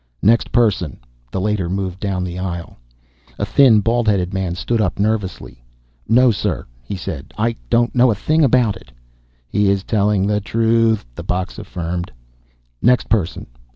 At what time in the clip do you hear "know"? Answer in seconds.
7.93-8.09